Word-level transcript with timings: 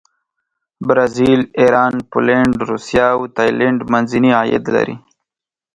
برازیل، 0.87 1.41
ایران، 1.59 1.93
پولینډ، 2.11 2.53
روسیه 2.69 3.05
او 3.15 3.21
تایلنډ 3.35 3.79
منځني 3.91 4.31
عاید 4.39 4.65
لري. 4.75 4.95